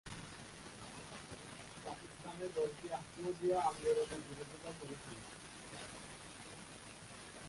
পাকিস্তানে 1.85 2.47
দলটি 2.55 2.85
আহমদিয়া 2.89 3.57
আন্দোলনের 3.61 4.21
বিরোধিতা 4.27 4.71
করেছিল। 4.79 5.17